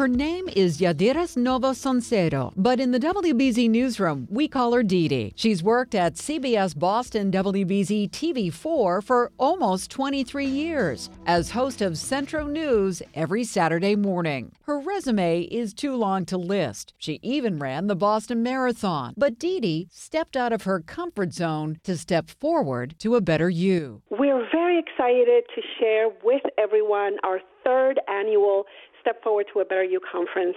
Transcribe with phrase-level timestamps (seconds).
[0.00, 5.34] Her name is Yadires Nova-Salcedo, but in the WBZ newsroom, we call her Dee Dee.
[5.36, 12.46] She's worked at CBS Boston WBZ TV4 for almost 23 years as host of Centro
[12.46, 14.52] News every Saturday morning.
[14.62, 16.94] Her resume is too long to list.
[16.96, 19.12] She even ran the Boston Marathon.
[19.18, 23.50] But Dee Dee stepped out of her comfort zone to step forward to a better
[23.50, 24.00] you.
[24.08, 28.64] We're very excited to share with everyone our third annual
[29.10, 30.56] Step Forward to a Better You conference.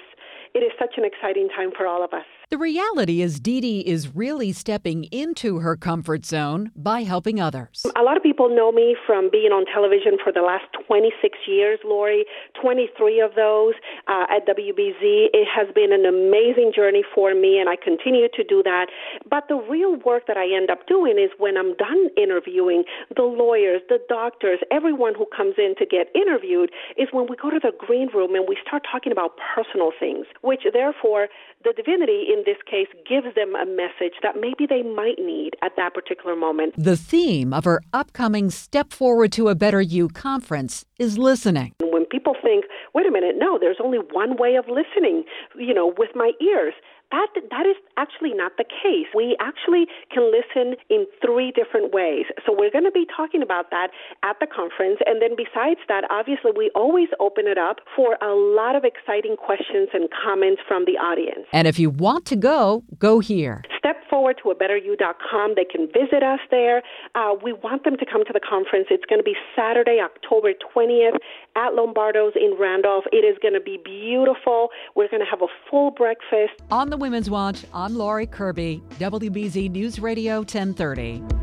[0.53, 2.25] It is such an exciting time for all of us.
[2.51, 7.83] The reality is Dee Dee is really stepping into her comfort zone by helping others.
[7.97, 11.79] A lot of people know me from being on television for the last 26 years,
[11.83, 12.25] Laurie,
[12.61, 13.73] 23 of those
[14.05, 15.33] uh, at WBZ.
[15.33, 18.93] It has been an amazing journey for me, and I continue to do that.
[19.27, 22.83] But the real work that I end up doing is when I'm done interviewing
[23.15, 26.69] the lawyers, the doctors, everyone who comes in to get interviewed,
[27.01, 30.25] is when we go to the green room and we start talking about personal things,
[30.41, 31.27] which therefore
[31.63, 35.73] the divinity in this case gives them a message that maybe they might need at
[35.77, 36.73] that particular moment.
[36.77, 41.73] The theme of her upcoming Step Forward to a Better You conference is listening.
[41.81, 45.23] When people think, wait a minute, no, there's only one way of listening,
[45.57, 46.73] you know, with my ears
[47.13, 49.05] that that is actually not the case.
[49.13, 52.25] We actually can listen in three different ways.
[52.45, 53.93] So we're going to be talking about that
[54.25, 58.33] at the conference and then besides that, obviously we always open it up for a
[58.33, 61.45] lot of exciting questions and comments from the audience.
[61.53, 63.63] And if you want to go, go here.
[63.77, 65.53] Step forward to a betteryou.com.
[65.55, 66.81] They can visit us there.
[67.13, 68.87] Uh, we want them to come to the conference.
[68.89, 71.17] It's going to be Saturday, October 20th
[71.57, 73.03] at Lombardo's in Randolph.
[73.11, 74.69] It is going to be beautiful.
[74.95, 76.53] We're going to have a full breakfast.
[76.71, 81.42] On the Women's Watch, I'm Laurie Kirby, WBZ News Radio 1030.